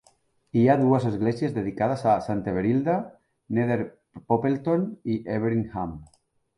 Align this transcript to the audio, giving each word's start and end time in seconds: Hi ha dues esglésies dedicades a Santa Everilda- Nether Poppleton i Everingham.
Hi 0.61 0.61
ha 0.69 0.77
dues 0.79 1.05
esglésies 1.09 1.53
dedicades 1.57 2.05
a 2.13 2.17
Santa 2.29 2.53
Everilda- 2.55 2.97
Nether 3.59 3.81
Poppleton 4.33 4.93
i 5.19 5.23
Everingham. 5.39 5.99